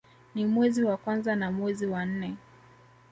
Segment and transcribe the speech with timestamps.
[0.35, 2.37] Ni mwezi wa kwanza na mwezi wa nne